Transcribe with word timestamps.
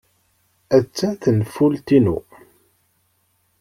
Attan 0.77 1.13
tenfult-inu. 1.21 2.17